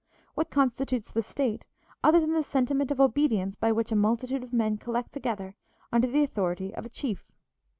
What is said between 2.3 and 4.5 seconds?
the sentiment of obedience by which a multitude